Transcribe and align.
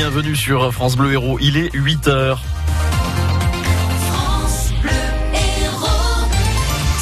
bienvenue 0.00 0.34
sur 0.34 0.72
France 0.72 0.96
Bleu 0.96 1.12
Héros. 1.12 1.38
Il 1.42 1.58
est 1.58 1.74
8h. 1.74 2.38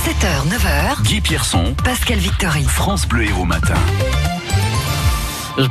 7h, 0.04 0.48
9h, 0.48 1.03
Guy 1.04 1.21
Pierson, 1.21 1.76
Pascal 1.84 2.19
Victory. 2.19 2.64
France 2.64 3.06
Bleu 3.06 3.22
Héros 3.22 3.45
Matin. 3.45 3.76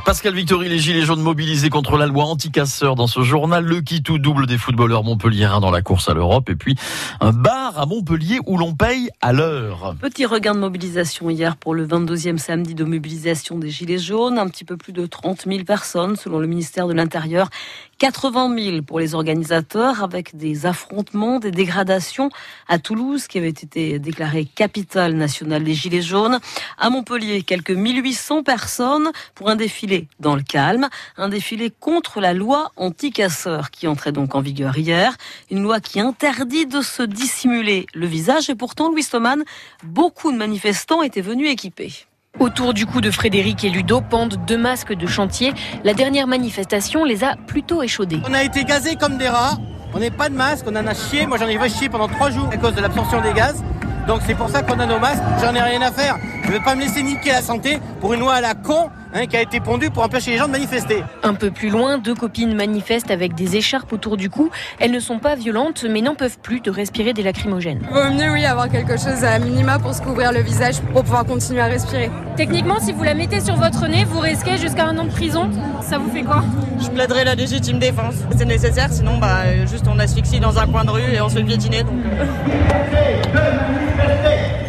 Pascal 0.04 0.34
Victory, 0.34 0.68
les 0.68 0.80
Gilets 0.80 1.04
jaunes 1.04 1.22
mobilisés 1.22 1.70
contre 1.70 1.96
la 1.96 2.08
loi 2.08 2.26
anti-casseurs 2.26 2.96
dans 2.96 3.08
ce 3.08 3.22
journal, 3.22 3.64
le 3.64 3.80
qui 3.80 4.04
tout 4.04 4.18
double 4.18 4.46
des 4.46 4.58
footballeurs 4.58 5.04
montpelliérains 5.04 5.62
dans 5.62 5.72
la 5.72 5.82
course 5.82 6.10
à 6.10 6.14
l'Europe, 6.14 6.50
et 6.50 6.56
puis 6.56 6.76
un 7.22 7.32
bar 7.32 7.80
à 7.80 7.86
Montpellier 7.86 8.40
où 8.46 8.58
l'on 8.58 8.74
paye 8.74 9.10
à 9.22 9.32
l'heure. 9.32 9.96
Petit 10.02 10.26
regain 10.26 10.54
de 10.54 10.60
mobilisation 10.60 11.30
hier 11.30 11.56
pour 11.56 11.74
le 11.74 11.88
22e 11.88 12.38
samedi 12.38 12.76
de 12.76 12.84
mobilisation 12.84 13.58
des 13.58 13.70
Gilets 13.70 13.98
jaunes. 13.98 14.38
Un 14.38 14.48
petit 14.50 14.66
peu 14.66 14.76
plus 14.76 14.92
de 14.92 15.06
30 15.06 15.46
000 15.48 15.64
personnes 15.64 16.18
selon 16.18 16.40
le 16.40 16.48
ministère 16.48 16.88
de 16.88 16.94
l'Intérieur. 16.94 17.50
80 17.98 18.56
000 18.58 18.82
pour 18.84 19.00
les 19.00 19.16
organisateurs 19.16 20.04
avec 20.04 20.36
des 20.36 20.66
affrontements, 20.66 21.40
des 21.40 21.52
dégradations 21.52 22.30
à 22.68 22.78
Toulouse 22.78 23.28
qui 23.28 23.38
avait 23.38 23.50
été 23.50 23.98
déclarée 24.00 24.46
capitale 24.46 25.14
nationale 25.14 25.64
des 25.64 25.74
Gilets 25.74 26.02
jaunes. 26.02 26.40
À 26.78 26.90
Montpellier, 26.90 27.42
quelques 27.42 27.72
1800 27.72 28.44
personnes 28.44 29.12
pour 29.34 29.50
un 29.50 29.56
défilé 29.56 30.08
dans 30.20 30.36
le 30.36 30.44
calme. 30.44 30.90
Un 31.18 31.30
défilé 31.30 31.72
contre 31.72 32.22
la 32.22 32.34
loi 32.34 32.72
anti-casseurs 32.76 33.72
qui 33.72 33.88
entrait 33.88 34.12
donc 34.12 34.36
en 34.36 34.42
vigueur 34.42 34.78
hier. 34.78 35.16
Une 35.50 35.64
loi 35.64 35.80
qui 35.80 36.00
interdit 36.00 36.68
de 36.68 36.82
se 36.82 37.04
dissimuler 37.04 37.88
le 37.94 38.06
visage 38.06 38.50
et 38.50 38.56
pourtant, 38.56 38.90
Louis 38.90 39.06
Thoman, 39.06 39.44
beaucoup 39.84 40.32
de 40.32 40.38
manifestants 40.38 41.02
étaient 41.02 41.22
venus 41.22 41.50
équipés. 41.50 41.94
Autour 42.40 42.76
du 42.76 42.86
cou 42.86 43.02
de 43.02 43.10
Frédéric 43.10 43.64
et 43.64 43.70
Ludo 43.70 44.00
pendent 44.00 44.36
deux 44.46 44.60
masques 44.60 44.94
de 44.94 45.08
chantier. 45.08 45.54
La 45.84 45.96
dernière 45.96 46.28
manifestation 46.28 47.04
les 47.04 47.24
a 47.24 47.36
plutôt 47.36 47.82
échaudés. 47.82 48.20
On 48.30 48.34
a 48.34 48.44
été 48.44 48.64
gazés 48.64 48.96
comme 48.96 49.18
des 49.18 49.28
rats. 49.28 49.58
On 49.96 50.00
n'est 50.00 50.12
pas 50.12 50.30
de 50.30 50.36
masque, 50.36 50.66
on 50.68 50.76
en 50.76 50.86
a 50.86 50.94
chié. 50.94 51.26
Moi 51.26 51.38
j'en 51.38 51.48
ai 51.48 51.70
chié 51.70 51.90
pendant 51.90 52.08
trois 52.08 52.30
jours 52.30 52.48
à 52.52 52.58
cause 52.58 52.76
de 52.76 52.82
l'absorption 52.82 53.22
des 53.22 53.34
gaz. 53.34 53.64
Donc 54.08 54.22
c'est 54.28 54.36
pour 54.36 54.50
ça 54.50 54.62
qu'on 54.62 54.80
a 54.80 54.86
nos 54.86 55.00
masques. 55.00 55.24
J'en 55.42 55.56
ai 55.56 55.62
rien 55.62 55.82
à 55.82 55.92
faire. 55.92 56.18
Je 56.48 56.54
vais 56.54 56.62
pas 56.62 56.76
me 56.76 56.82
laisser 56.82 57.04
niquer 57.04 57.32
la 57.32 57.42
santé 57.42 57.78
pour 58.00 58.14
une 58.14 58.22
loi 58.22 58.36
à 58.36 58.42
la 58.42 58.54
con 58.54 58.90
hein, 59.14 59.26
qui 59.26 59.36
a 59.36 59.42
été 59.42 59.60
pondue 59.60 59.90
pour 59.90 60.04
empêcher 60.04 60.32
les 60.32 60.38
gens 60.38 60.48
de 60.48 60.54
manifester. 60.54 61.04
Un 61.22 61.34
peu 61.34 61.52
plus 61.52 61.70
loin, 61.70 61.98
deux 61.98 62.16
copines 62.16 62.56
manifestent 62.56 63.12
avec 63.12 63.36
des 63.36 63.58
écharpes 63.58 63.92
autour 63.92 64.16
du 64.16 64.30
cou. 64.30 64.50
Elles 64.80 64.92
ne 64.92 65.02
sont 65.02 65.20
pas 65.20 65.36
violentes, 65.36 65.86
mais 65.90 66.00
n'en 66.00 66.16
peuvent 66.16 66.40
plus 66.40 66.62
de 66.62 66.72
respirer 66.72 67.12
des 67.12 67.22
lacrymogènes. 67.22 67.86
Vaut 67.92 68.10
mieux, 68.12 68.32
oui, 68.32 68.46
avoir 68.46 68.70
quelque 68.70 68.94
chose 68.94 69.26
à 69.26 69.38
minima 69.40 69.78
pour 69.78 69.94
se 69.94 70.02
couvrir 70.02 70.32
le 70.32 70.40
visage 70.40 70.80
pour 70.94 71.04
pouvoir 71.04 71.26
continuer 71.26 71.60
à 71.60 71.66
respirer. 71.66 72.10
Techniquement, 72.38 72.80
si 72.80 72.94
vous 72.94 73.04
la 73.04 73.14
mettez 73.14 73.42
sur 73.42 73.58
votre 73.58 73.86
nez, 73.86 74.06
vous 74.06 74.20
risquez 74.20 74.58
jusqu'à 74.58 74.86
un 74.86 74.98
an 75.00 75.04
de 75.04 75.12
prison. 75.12 75.50
Ça 75.82 75.98
vous 75.98 76.10
fait 76.10 76.24
quoi? 76.24 76.46
Je 76.80 76.88
plaiderai 76.88 77.26
la 77.26 77.36
légitime 77.36 77.78
défense. 77.78 78.16
C'est 78.38 78.46
nécessaire, 78.46 78.88
sinon, 78.94 79.18
bah, 79.18 79.66
juste 79.70 79.86
on 79.86 80.00
asphyxie 80.00 80.40
dans 80.40 80.58
un 80.58 80.68
coin 80.68 80.86
de 80.86 80.92
rue 80.92 81.14
et 81.14 81.20
on 81.20 81.28
se 81.28 81.36
fait 81.36 81.44
piétiner. 81.44 81.84
Donc... 81.84 81.92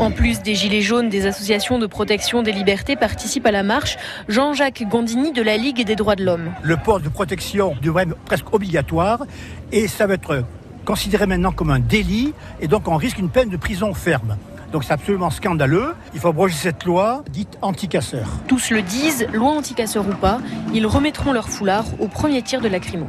En 0.01 0.13
plus 0.13 0.43
des 0.43 0.55
Gilets 0.55 0.81
jaunes, 0.81 1.09
des 1.09 1.27
associations 1.27 1.81
de 1.81 1.87
protection 1.87 2.43
des 2.45 2.53
libertés 2.53 2.95
participent 2.95 3.47
à 3.47 3.51
la 3.51 3.65
marche. 3.65 3.97
Jean-Jacques 4.29 4.85
Gandini 4.89 5.33
de 5.33 5.43
la 5.43 5.57
Ligue 5.57 5.85
des 5.85 5.97
droits 5.97 6.15
de 6.15 6.25
l'homme. 6.25 6.53
Le 6.63 6.77
port 6.77 7.01
de 7.01 7.09
protection 7.09 7.75
devrait 7.83 8.05
être 8.05 8.17
presque 8.19 8.55
obligatoire 8.55 9.25
et 9.73 9.89
ça 9.89 10.07
va 10.07 10.15
être 10.15 10.45
considéré 10.85 11.27
maintenant 11.27 11.51
comme 11.51 11.71
un 11.71 11.81
délit 11.81 12.33
et 12.61 12.69
donc 12.69 12.87
on 12.87 12.95
risque 12.95 13.19
une 13.19 13.29
peine 13.29 13.49
de 13.49 13.57
prison 13.57 13.93
ferme. 13.93 14.37
Donc 14.71 14.85
c'est 14.85 14.93
absolument 14.93 15.31
scandaleux. 15.31 15.95
Il 16.15 16.21
faut 16.21 16.29
abroger 16.29 16.55
cette 16.55 16.85
loi 16.85 17.25
dite 17.31 17.59
anti-casseur. 17.61 18.29
Tous 18.47 18.71
le 18.71 18.83
disent, 18.83 19.27
loi 19.33 19.51
anti-casseur 19.51 20.07
ou 20.07 20.15
pas, 20.15 20.39
ils 20.75 20.87
remettront 20.87 21.33
leur 21.33 21.49
foulard 21.49 21.87
au 21.99 22.07
premier 22.07 22.43
tir 22.43 22.61
de 22.61 22.69
lacrymo. 22.69 23.09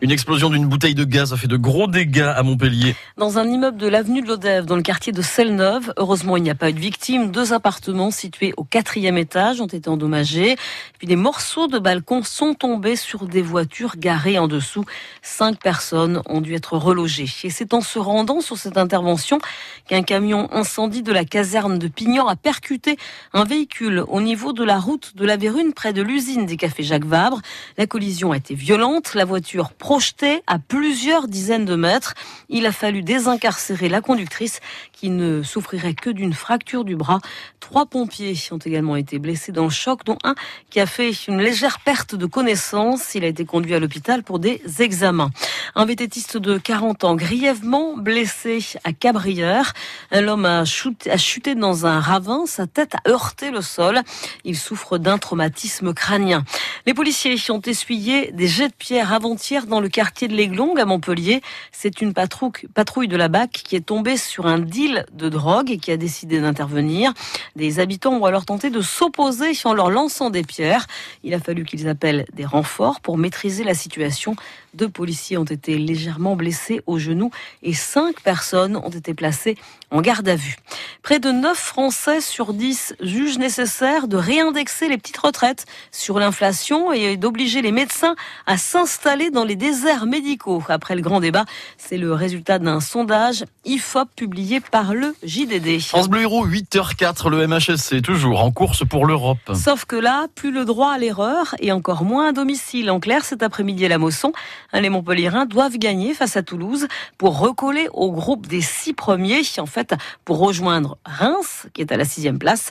Une 0.00 0.12
explosion 0.12 0.48
d'une 0.48 0.66
bouteille 0.66 0.94
de 0.94 1.02
gaz 1.02 1.32
a 1.32 1.36
fait 1.36 1.48
de 1.48 1.56
gros 1.56 1.88
dégâts 1.88 2.32
à 2.36 2.44
Montpellier. 2.44 2.94
Dans 3.16 3.38
un 3.38 3.48
immeuble 3.48 3.78
de 3.78 3.88
l'avenue 3.88 4.22
de 4.22 4.28
l'Odève, 4.28 4.64
dans 4.64 4.76
le 4.76 4.82
quartier 4.82 5.12
de 5.12 5.22
Selle-Neuve, 5.22 5.92
heureusement 5.96 6.36
il 6.36 6.44
n'y 6.44 6.50
a 6.50 6.54
pas 6.54 6.70
eu 6.70 6.72
de 6.72 6.78
victimes. 6.78 7.32
Deux 7.32 7.52
appartements 7.52 8.12
situés 8.12 8.54
au 8.56 8.62
quatrième 8.62 9.18
étage 9.18 9.60
ont 9.60 9.66
été 9.66 9.90
endommagés. 9.90 10.54
Puis 10.98 11.08
des 11.08 11.16
morceaux 11.16 11.66
de 11.66 11.80
balcon 11.80 12.22
sont 12.22 12.54
tombés 12.54 12.94
sur 12.94 13.26
des 13.26 13.42
voitures 13.42 13.96
garées 13.96 14.38
en 14.38 14.46
dessous. 14.46 14.84
Cinq 15.20 15.58
personnes 15.58 16.22
ont 16.26 16.40
dû 16.40 16.54
être 16.54 16.76
relogées. 16.76 17.28
Et 17.42 17.50
c'est 17.50 17.74
en 17.74 17.80
se 17.80 17.98
rendant 17.98 18.40
sur 18.40 18.56
cette 18.56 18.78
intervention 18.78 19.40
qu'un 19.88 20.02
camion 20.02 20.48
incendie 20.52 21.02
de 21.02 21.12
la 21.12 21.24
caserne 21.24 21.76
de 21.76 21.88
Pignan 21.88 22.28
a 22.28 22.36
percuté 22.36 22.98
un 23.32 23.42
véhicule 23.42 24.04
au 24.06 24.20
niveau 24.20 24.52
de 24.52 24.62
la 24.62 24.78
route 24.78 25.16
de 25.16 25.24
la 25.24 25.36
Vérune 25.36 25.72
près 25.72 25.92
de 25.92 26.02
l'usine 26.02 26.46
des 26.46 26.56
cafés 26.56 26.84
Jacques 26.84 27.04
Vabre. 27.04 27.40
La 27.78 27.88
collision 27.88 28.30
a 28.30 28.36
été 28.36 28.54
violente. 28.54 29.14
La 29.14 29.24
voiture 29.24 29.72
projeté 29.88 30.42
à 30.46 30.58
plusieurs 30.58 31.28
dizaines 31.28 31.64
de 31.64 31.74
mètres. 31.74 32.12
Il 32.50 32.66
a 32.66 32.72
fallu 32.72 33.00
désincarcérer 33.00 33.88
la 33.88 34.02
conductrice 34.02 34.60
qui 34.92 35.08
ne 35.08 35.42
souffrirait 35.42 35.94
que 35.94 36.10
d'une 36.10 36.34
fracture 36.34 36.84
du 36.84 36.94
bras. 36.94 37.20
Trois 37.58 37.86
pompiers 37.86 38.34
ont 38.50 38.58
également 38.58 38.96
été 38.96 39.18
blessés 39.18 39.50
dans 39.50 39.64
le 39.64 39.70
choc, 39.70 40.04
dont 40.04 40.18
un 40.24 40.34
qui 40.68 40.78
a 40.80 40.84
fait 40.84 41.10
une 41.26 41.40
légère 41.40 41.80
perte 41.80 42.14
de 42.14 42.26
connaissance. 42.26 43.14
Il 43.14 43.24
a 43.24 43.28
été 43.28 43.46
conduit 43.46 43.74
à 43.74 43.78
l'hôpital 43.78 44.22
pour 44.22 44.38
des 44.38 44.60
examens. 44.80 45.30
Un 45.74 45.86
vététiste 45.86 46.36
de 46.36 46.58
40 46.58 47.04
ans 47.04 47.14
grièvement 47.14 47.96
blessé 47.96 48.58
à 48.84 48.92
Cabrières. 48.92 49.72
L'homme 50.12 50.44
a 50.44 50.64
a 50.64 51.16
chuté 51.16 51.54
dans 51.54 51.86
un 51.86 52.00
ravin. 52.00 52.44
Sa 52.44 52.66
tête 52.66 52.94
a 52.94 53.08
heurté 53.08 53.50
le 53.50 53.62
sol. 53.62 54.00
Il 54.44 54.56
souffre 54.56 54.98
d'un 54.98 55.16
traumatisme 55.16 55.94
crânien. 55.94 56.44
Les 56.84 56.92
policiers 56.92 57.36
ont 57.50 57.60
essuyé 57.60 58.32
des 58.32 58.48
jets 58.48 58.68
de 58.68 58.74
pierre 58.74 59.14
avant-hier 59.14 59.66
dans 59.66 59.77
le 59.80 59.88
quartier 59.88 60.28
de 60.28 60.34
l'Aiglong 60.34 60.78
à 60.78 60.84
Montpellier. 60.84 61.42
C'est 61.72 62.00
une 62.00 62.12
patrouille 62.14 63.08
de 63.08 63.16
la 63.16 63.28
BAC 63.28 63.50
qui 63.50 63.76
est 63.76 63.86
tombée 63.86 64.16
sur 64.16 64.46
un 64.46 64.58
deal 64.58 65.06
de 65.12 65.28
drogue 65.28 65.70
et 65.70 65.78
qui 65.78 65.90
a 65.90 65.96
décidé 65.96 66.40
d'intervenir. 66.40 67.12
Des 67.56 67.80
habitants 67.80 68.14
ont 68.14 68.24
alors 68.24 68.44
tenté 68.44 68.70
de 68.70 68.80
s'opposer 68.80 69.52
en 69.64 69.72
leur 69.72 69.90
lançant 69.90 70.30
des 70.30 70.42
pierres. 70.42 70.86
Il 71.24 71.34
a 71.34 71.40
fallu 71.40 71.64
qu'ils 71.64 71.88
appellent 71.88 72.26
des 72.34 72.44
renforts 72.44 73.00
pour 73.00 73.18
maîtriser 73.18 73.64
la 73.64 73.74
situation. 73.74 74.36
Deux 74.74 74.88
policiers 74.88 75.38
ont 75.38 75.44
été 75.44 75.78
légèrement 75.78 76.36
blessés 76.36 76.82
au 76.86 76.98
genou 76.98 77.30
et 77.62 77.72
cinq 77.72 78.20
personnes 78.20 78.76
ont 78.76 78.90
été 78.90 79.14
placées 79.14 79.56
en 79.90 80.00
garde 80.02 80.28
à 80.28 80.36
vue. 80.36 80.56
Près 81.02 81.18
de 81.18 81.30
9 81.30 81.56
Français 81.56 82.20
sur 82.20 82.52
10 82.52 82.96
jugent 83.00 83.38
nécessaire 83.38 84.08
de 84.08 84.16
réindexer 84.16 84.88
les 84.88 84.98
petites 84.98 85.16
retraites 85.16 85.64
sur 85.90 86.18
l'inflation 86.18 86.92
et 86.92 87.16
d'obliger 87.16 87.62
les 87.62 87.72
médecins 87.72 88.14
à 88.46 88.58
s'installer 88.58 89.30
dans 89.30 89.44
les 89.44 89.56
déserts 89.68 90.06
médicaux. 90.06 90.62
Après 90.68 90.96
le 90.96 91.02
grand 91.02 91.20
débat, 91.20 91.44
c'est 91.76 91.98
le 91.98 92.14
résultat 92.14 92.58
d'un 92.58 92.80
sondage 92.80 93.44
IFOP 93.66 94.08
publié 94.16 94.60
par 94.60 94.94
le 94.94 95.14
JDD. 95.22 95.80
France 95.80 96.08
Bleu 96.08 96.22
Héros, 96.22 96.46
8h04, 96.46 97.28
le 97.28 97.46
MHSC, 97.46 98.00
toujours 98.02 98.42
en 98.42 98.50
course 98.50 98.82
pour 98.88 99.04
l'Europe. 99.04 99.38
Sauf 99.54 99.84
que 99.84 99.96
là, 99.96 100.26
plus 100.34 100.52
le 100.52 100.64
droit 100.64 100.92
à 100.92 100.98
l'erreur 100.98 101.54
et 101.60 101.70
encore 101.70 102.04
moins 102.04 102.28
à 102.28 102.32
domicile. 102.32 102.90
En 102.90 102.98
clair, 102.98 103.26
cet 103.26 103.42
après-midi 103.42 103.84
à 103.84 103.88
la 103.88 103.98
Mosson, 103.98 104.32
les 104.72 104.88
Montpelliérains 104.88 105.44
doivent 105.44 105.76
gagner 105.76 106.14
face 106.14 106.38
à 106.38 106.42
Toulouse 106.42 106.88
pour 107.18 107.38
recoller 107.38 107.88
au 107.92 108.10
groupe 108.10 108.46
des 108.46 108.62
six 108.62 108.94
premiers. 108.94 109.42
En 109.58 109.66
fait, 109.66 109.94
pour 110.24 110.38
rejoindre 110.38 110.96
Reims, 111.04 111.66
qui 111.74 111.82
est 111.82 111.92
à 111.92 111.98
la 111.98 112.06
sixième 112.06 112.38
place. 112.38 112.70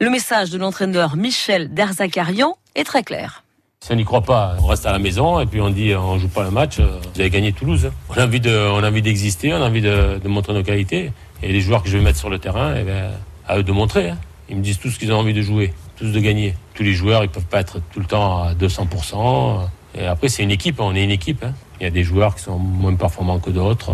Le 0.00 0.08
message 0.08 0.48
de 0.48 0.56
l'entraîneur 0.56 1.16
Michel 1.16 1.74
Derzakarian 1.74 2.56
est 2.74 2.84
très 2.84 3.02
clair. 3.02 3.44
Si 3.82 3.92
on 3.92 3.96
n'y 3.96 4.04
croit 4.04 4.20
pas, 4.20 4.56
on 4.62 4.66
reste 4.66 4.84
à 4.84 4.92
la 4.92 4.98
maison 4.98 5.40
et 5.40 5.46
puis 5.46 5.58
on 5.62 5.70
dit 5.70 5.94
on 5.94 6.18
joue 6.18 6.28
pas 6.28 6.44
le 6.44 6.50
match. 6.50 6.80
Vous 6.80 7.18
avez 7.18 7.30
gagné 7.30 7.52
Toulouse. 7.52 7.90
On 8.10 8.12
a 8.12 8.26
envie 8.26 8.38
de, 8.38 8.54
on 8.54 8.84
a 8.84 8.88
envie 8.88 9.00
d'exister, 9.00 9.54
on 9.54 9.56
a 9.56 9.66
envie 9.66 9.80
de, 9.80 10.20
de, 10.22 10.28
montrer 10.28 10.52
nos 10.52 10.62
qualités. 10.62 11.12
Et 11.42 11.50
les 11.50 11.62
joueurs 11.62 11.82
que 11.82 11.88
je 11.88 11.96
vais 11.96 12.04
mettre 12.04 12.18
sur 12.18 12.28
le 12.28 12.38
terrain, 12.38 12.74
eh 12.78 12.82
ben, 12.82 13.10
à 13.48 13.56
eux 13.56 13.62
de 13.62 13.72
montrer. 13.72 14.10
Hein. 14.10 14.18
Ils 14.50 14.56
me 14.58 14.62
disent 14.62 14.78
tous 14.78 14.98
qu'ils 14.98 15.10
ont 15.14 15.16
envie 15.16 15.32
de 15.32 15.40
jouer, 15.40 15.72
tous 15.96 16.12
de 16.12 16.20
gagner. 16.20 16.54
Tous 16.74 16.82
les 16.82 16.92
joueurs, 16.92 17.24
ils 17.24 17.30
peuvent 17.30 17.46
pas 17.46 17.60
être 17.60 17.80
tout 17.90 18.00
le 18.00 18.04
temps 18.04 18.42
à 18.42 18.52
200%. 18.52 19.60
Et 19.98 20.04
après, 20.04 20.28
c'est 20.28 20.42
une 20.42 20.50
équipe, 20.50 20.78
on 20.78 20.94
est 20.94 21.02
une 21.02 21.10
équipe. 21.10 21.42
Hein. 21.42 21.54
Il 21.80 21.84
y 21.84 21.86
a 21.86 21.90
des 21.90 22.04
joueurs 22.04 22.34
qui 22.34 22.42
sont 22.42 22.58
moins 22.58 22.94
performants 22.94 23.38
que 23.38 23.48
d'autres. 23.48 23.92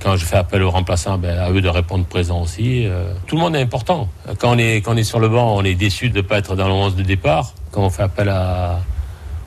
Quand 0.00 0.16
je 0.16 0.26
fais 0.26 0.36
appel 0.36 0.62
aux 0.62 0.70
remplaçants, 0.70 1.16
ben, 1.16 1.38
à 1.38 1.50
eux 1.50 1.62
de 1.62 1.68
répondre 1.70 2.04
présent 2.04 2.42
aussi. 2.42 2.86
Tout 3.26 3.36
le 3.36 3.40
monde 3.40 3.56
est 3.56 3.62
important. 3.62 4.10
Quand 4.38 4.54
on 4.54 4.58
est, 4.58 4.82
quand 4.82 4.92
on 4.92 4.96
est 4.98 5.02
sur 5.02 5.18
le 5.18 5.30
banc, 5.30 5.56
on 5.56 5.64
est 5.64 5.74
déçu 5.74 6.10
de 6.10 6.18
ne 6.18 6.22
pas 6.22 6.36
être 6.36 6.56
dans 6.56 6.68
le 6.68 6.74
11 6.74 6.94
de 6.94 7.02
départ. 7.02 7.54
Quand 7.70 7.80
on 7.80 7.90
fait 7.90 8.02
appel 8.02 8.28
à, 8.28 8.80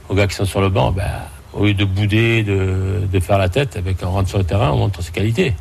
aux 0.09 0.15
gars 0.15 0.27
qui 0.27 0.35
sont 0.35 0.45
sur 0.45 0.61
le 0.61 0.69
banc, 0.69 0.91
ben, 0.91 1.09
au 1.53 1.65
lieu 1.65 1.73
de 1.73 1.85
bouder, 1.85 2.43
de, 2.43 3.19
faire 3.19 3.37
la 3.37 3.49
tête, 3.49 3.81
ben, 3.83 3.95
quand 3.99 4.07
on 4.07 4.11
rentre 4.11 4.29
sur 4.29 4.37
le 4.37 4.43
terrain, 4.43 4.71
on 4.71 4.77
montre 4.77 5.01
ses 5.01 5.11
qualités. 5.11 5.53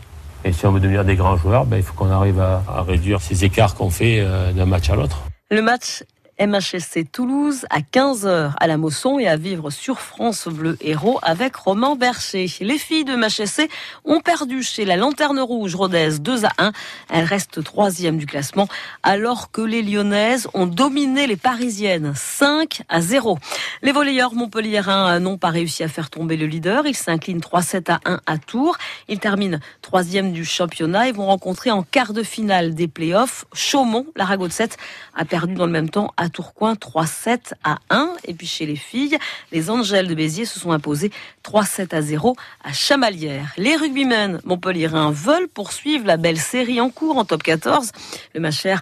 Et 0.44 0.52
si 0.52 0.66
on 0.66 0.72
veut 0.72 0.80
devenir 0.80 1.04
des 1.04 1.16
grands 1.16 1.36
joueurs, 1.36 1.64
ben, 1.64 1.78
il 1.78 1.82
faut 1.82 1.94
qu'on 1.94 2.10
arrive 2.10 2.40
à, 2.40 2.62
à, 2.68 2.82
réduire 2.82 3.20
ces 3.20 3.44
écarts 3.44 3.74
qu'on 3.74 3.90
fait 3.90 4.20
euh, 4.20 4.52
d'un 4.52 4.66
match 4.66 4.88
à 4.90 4.94
l'autre. 4.94 5.22
Le 5.50 5.62
match 5.62 6.02
MHSC 6.38 7.10
Toulouse 7.10 7.64
à 7.70 7.80
15h 7.80 8.52
à 8.58 8.66
la 8.66 8.76
Mosson 8.76 9.18
et 9.18 9.26
à 9.26 9.36
vivre 9.36 9.70
sur 9.70 10.00
France 10.00 10.48
Bleu 10.48 10.76
Héros 10.82 11.18
avec 11.22 11.56
Romain 11.56 11.96
Bercher. 11.96 12.46
Les 12.60 12.76
filles 12.76 13.04
de 13.04 13.16
MHSC 13.16 13.70
ont 14.04 14.20
perdu 14.20 14.62
chez 14.62 14.84
la 14.84 14.96
Lanterne 14.96 15.40
Rouge 15.40 15.74
Rodez 15.74 16.18
2 16.20 16.44
à 16.44 16.52
1. 16.58 16.72
Elles 17.10 17.24
restent 17.24 17.64
troisième 17.64 18.18
du 18.18 18.26
classement 18.26 18.68
alors 19.02 19.50
que 19.50 19.62
les 19.62 19.80
Lyonnaises 19.80 20.46
ont 20.52 20.66
dominé 20.66 21.26
les 21.26 21.36
Parisiennes 21.36 22.12
5 22.14 22.82
à 22.90 23.00
0. 23.00 23.38
Les 23.82 23.92
volleyeurs 23.92 24.34
montpelliérains 24.34 25.18
n'ont 25.20 25.38
pas 25.38 25.50
réussi 25.50 25.82
à 25.82 25.88
faire 25.88 26.10
tomber 26.10 26.36
le 26.36 26.46
leader. 26.46 26.86
Ils 26.86 26.94
s'inclinent 26.94 27.40
3-7 27.40 27.90
à 27.90 28.00
1 28.04 28.20
à 28.26 28.36
Tours. 28.36 28.76
Ils 29.08 29.20
terminent 29.20 29.58
troisième 29.80 30.32
du 30.32 30.44
championnat 30.44 31.08
et 31.08 31.12
vont 31.12 31.26
rencontrer 31.26 31.70
en 31.70 31.82
quart 31.82 32.12
de 32.12 32.22
finale 32.22 32.74
des 32.74 32.88
playoffs 32.88 33.46
Chaumont. 33.54 34.06
La 34.16 34.36
de 34.36 34.48
7 34.48 34.76
a 35.14 35.24
perdu 35.24 35.54
dans 35.54 35.64
le 35.64 35.72
même 35.72 35.88
temps 35.88 36.12
à 36.18 36.25
Tourcoing 36.28 36.74
3-7 36.74 37.52
à 37.64 37.78
1. 37.90 38.10
Et 38.24 38.34
puis 38.34 38.46
chez 38.46 38.66
les 38.66 38.76
filles, 38.76 39.18
les 39.52 39.70
Angèles 39.70 40.08
de 40.08 40.14
Béziers 40.14 40.44
se 40.44 40.58
sont 40.58 40.72
imposées 40.72 41.10
3-7 41.44 41.94
à 41.94 42.02
0 42.02 42.36
à 42.64 42.72
Chamalières. 42.72 43.52
Les 43.56 43.76
rugbymen 43.76 44.40
montpelliérains 44.44 45.10
veulent 45.10 45.48
poursuivre 45.48 46.06
la 46.06 46.16
belle 46.16 46.38
série 46.38 46.80
en 46.80 46.90
cours 46.90 47.18
en 47.18 47.24
top 47.24 47.42
14. 47.42 47.92
Le 48.34 48.40
Macher 48.40 48.76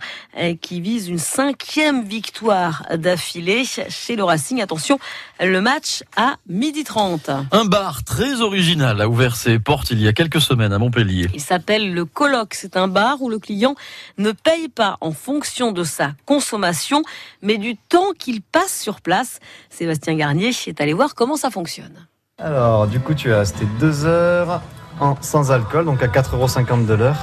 qui 0.61 0.81
vise 0.81 1.09
une 1.09 1.19
cinquième 1.19 2.05
victoire 2.05 2.87
d'affilée 2.95 3.65
chez 3.65 4.17
le 4.17 4.25
Racing. 4.25 4.61
Attention, 4.61 4.99
le 5.41 5.61
match 5.61 6.03
à 6.17 6.37
midi 6.49 6.85
30. 6.85 7.31
Un 7.53 7.65
bar 7.65 8.05
très 8.05 8.41
original 8.41 9.01
a 9.01 9.09
ouvert 9.09 9.37
ses 9.37 9.59
portes 9.59 9.91
il 9.91 10.01
y 10.01 10.09
a 10.09 10.13
quelques 10.13 10.41
semaines 10.41 10.73
à 10.73 10.79
Montpellier. 10.79 11.29
Il 11.35 11.41
s'appelle 11.41 11.93
le 11.93 12.05
Colloque. 12.05 12.55
C'est 12.55 12.77
un 12.77 12.89
bar 12.89 13.21
où 13.23 13.31
le 13.31 13.39
client 13.39 13.75
ne 14.19 14.33
paye 14.33 14.69
pas 14.69 14.99
en 15.01 15.13
fonction 15.13 15.73
de 15.73 15.85
sa 15.85 16.13
consommation, 16.27 17.03
mais 17.45 17.59
du 17.59 17.77
temps 17.77 18.13
qu'il 18.19 18.43
passe 18.43 18.81
sur 18.81 19.01
place. 19.01 19.39
Sébastien 19.71 20.15
Garnier 20.15 20.51
est 20.67 20.81
allé 20.81 20.93
voir 20.93 21.15
comment 21.15 21.37
ça 21.37 21.51
fonctionne. 21.51 22.07
Alors, 22.39 22.89
du 22.89 22.99
coup, 22.99 23.15
tu 23.15 23.33
as 23.33 23.39
resté 23.39 23.65
deux 23.79 24.07
heures 24.07 24.61
en, 24.99 25.15
sans 25.21 25.53
alcool, 25.53 25.85
donc 25.85 26.03
à 26.03 26.09
4,50 26.09 26.35
euros 26.35 26.83
de 26.83 26.95
l'heure. 26.95 27.17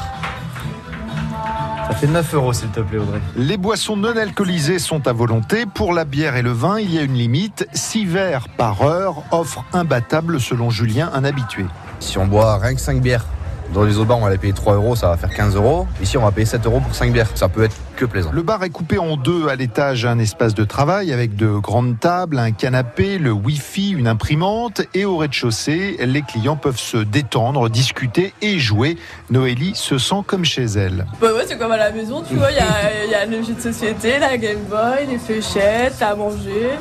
Ça 1.87 1.97
fait 1.97 2.07
9 2.07 2.33
euros, 2.35 2.53
s'il 2.53 2.69
te 2.69 2.79
plaît, 2.79 2.99
Audrey. 2.99 3.19
Les 3.35 3.57
boissons 3.57 3.97
non 3.97 4.15
alcoolisées 4.15 4.79
sont 4.79 5.05
à 5.07 5.11
volonté. 5.11 5.65
Pour 5.65 5.93
la 5.93 6.05
bière 6.05 6.37
et 6.37 6.41
le 6.41 6.51
vin, 6.51 6.79
il 6.79 6.93
y 6.93 6.97
a 6.97 7.01
une 7.01 7.15
limite. 7.15 7.67
6 7.73 8.05
verres 8.05 8.47
par 8.55 8.83
heure, 8.83 9.23
offre 9.31 9.65
imbattable 9.73 10.39
selon 10.39 10.69
Julien, 10.69 11.11
un 11.13 11.25
habitué. 11.25 11.65
Si 11.99 12.17
on 12.17 12.27
boit 12.27 12.57
rien 12.59 12.75
que 12.75 12.81
5 12.81 13.01
bières 13.01 13.25
dans 13.73 13.83
les 13.83 13.97
autres 13.97 14.07
bars, 14.07 14.19
on 14.19 14.23
va 14.23 14.29
les 14.29 14.37
payer 14.37 14.53
3 14.53 14.75
euros, 14.75 14.95
ça 14.95 15.09
va 15.09 15.17
faire 15.17 15.31
15 15.31 15.55
euros. 15.55 15.87
Ici, 16.01 16.17
on 16.17 16.23
va 16.23 16.31
payer 16.31 16.45
7 16.45 16.65
euros 16.65 16.79
pour 16.79 16.95
5 16.95 17.11
bières. 17.11 17.27
Ça 17.35 17.49
peut 17.49 17.63
être 17.63 17.75
que 18.01 18.05
plaisant. 18.05 18.31
Le 18.33 18.41
bar 18.41 18.63
est 18.63 18.69
coupé 18.69 18.97
en 18.97 19.15
deux 19.15 19.47
à 19.47 19.55
l'étage, 19.55 20.05
un 20.05 20.17
espace 20.17 20.55
de 20.55 20.63
travail 20.63 21.13
avec 21.13 21.35
de 21.35 21.47
grandes 21.47 21.99
tables, 21.99 22.39
un 22.39 22.51
canapé, 22.51 23.19
le 23.19 23.31
wifi, 23.31 23.91
une 23.91 24.07
imprimante. 24.07 24.81
Et 24.95 25.05
au 25.05 25.17
rez-de-chaussée, 25.17 25.97
les 25.99 26.23
clients 26.23 26.55
peuvent 26.55 26.79
se 26.79 26.97
détendre, 26.97 27.69
discuter 27.69 28.33
et 28.41 28.57
jouer. 28.57 28.97
Noélie 29.29 29.75
se 29.75 29.99
sent 29.99 30.23
comme 30.25 30.45
chez 30.45 30.63
elle. 30.63 31.05
Bah 31.21 31.27
ouais, 31.35 31.43
c'est 31.47 31.59
comme 31.59 31.71
à 31.71 31.77
la 31.77 31.91
maison, 31.91 32.23
tu 32.27 32.35
vois. 32.35 32.49
Il 32.51 32.57
y 32.57 33.13
a, 33.13 33.25
le 33.27 33.43
jeu 33.43 33.53
de 33.53 33.61
société, 33.61 34.17
la 34.17 34.37
Game 34.37 34.63
Boy, 34.67 35.05
les 35.07 35.19
fléchettes, 35.19 36.01
à 36.01 36.15
manger, 36.15 36.71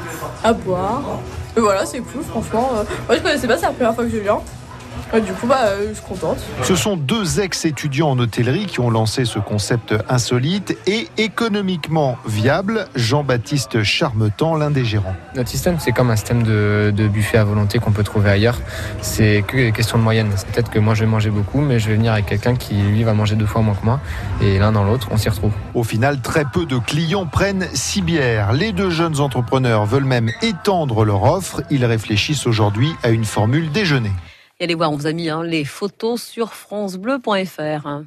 à 0.42 0.54
boire. 0.54 1.20
Et 1.54 1.60
voilà, 1.60 1.84
c'est 1.84 2.00
cool, 2.00 2.22
franchement. 2.22 2.70
Moi, 3.06 3.16
je 3.16 3.22
connaissais 3.22 3.46
pas, 3.46 3.58
c'est 3.58 3.66
la 3.66 3.72
première 3.72 3.94
fois 3.94 4.04
que 4.04 4.10
je 4.10 4.16
viens 4.16 4.40
du 5.18 5.32
coup, 5.32 5.48
bah, 5.48 5.62
euh, 5.64 5.88
je 5.88 5.94
suis 5.94 6.04
contente. 6.04 6.38
Ce 6.62 6.76
sont 6.76 6.96
deux 6.96 7.40
ex-étudiants 7.40 8.10
en 8.10 8.18
hôtellerie 8.18 8.66
qui 8.66 8.78
ont 8.78 8.90
lancé 8.90 9.24
ce 9.24 9.40
concept 9.40 9.92
insolite 10.08 10.76
et 10.86 11.08
économiquement 11.18 12.16
viable. 12.26 12.86
Jean-Baptiste 12.94 13.82
Charmetan, 13.82 14.56
l'un 14.56 14.70
des 14.70 14.84
gérants. 14.84 15.16
Notre 15.34 15.48
système, 15.48 15.80
c'est 15.80 15.90
comme 15.90 16.10
un 16.10 16.16
système 16.16 16.44
de, 16.44 17.08
buffet 17.08 17.38
à 17.38 17.44
volonté 17.44 17.80
qu'on 17.80 17.90
peut 17.90 18.04
trouver 18.04 18.30
ailleurs. 18.30 18.60
C'est 19.00 19.42
que 19.46 19.70
question 19.70 19.98
de 19.98 20.04
moyenne. 20.04 20.30
Peut-être 20.52 20.70
que 20.70 20.78
moi, 20.78 20.94
je 20.94 21.00
vais 21.00 21.10
manger 21.10 21.30
beaucoup, 21.30 21.60
mais 21.60 21.80
je 21.80 21.88
vais 21.88 21.96
venir 21.96 22.12
avec 22.12 22.26
quelqu'un 22.26 22.54
qui, 22.54 22.74
lui, 22.74 23.02
va 23.02 23.12
manger 23.14 23.34
deux 23.34 23.46
fois 23.46 23.62
moins 23.62 23.74
que 23.74 23.84
moi. 23.84 24.00
Et 24.40 24.58
l'un 24.58 24.70
dans 24.70 24.84
l'autre, 24.84 25.08
on 25.10 25.16
s'y 25.16 25.28
retrouve. 25.28 25.52
Au 25.74 25.82
final, 25.82 26.20
très 26.20 26.44
peu 26.44 26.66
de 26.66 26.78
clients 26.78 27.26
prennent 27.26 27.66
six 27.74 28.02
bières. 28.02 28.52
Les 28.52 28.72
deux 28.72 28.90
jeunes 28.90 29.18
entrepreneurs 29.18 29.86
veulent 29.86 30.04
même 30.04 30.30
étendre 30.42 31.04
leur 31.04 31.24
offre. 31.24 31.62
Ils 31.70 31.84
réfléchissent 31.84 32.46
aujourd'hui 32.46 32.92
à 33.02 33.08
une 33.08 33.24
formule 33.24 33.72
déjeuner 33.72 34.12
allez 34.64 34.74
voir, 34.74 34.92
on 34.92 34.96
vous 34.96 35.06
a 35.06 35.12
mis 35.12 35.28
hein, 35.28 35.42
les 35.42 35.64
photos 35.64 36.22
sur 36.22 36.52
francebleu.fr. 36.52 38.04